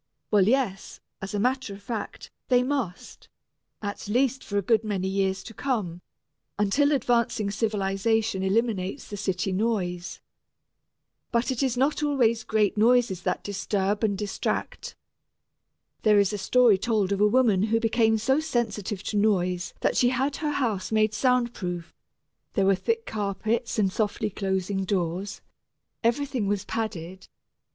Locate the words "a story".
16.33-16.79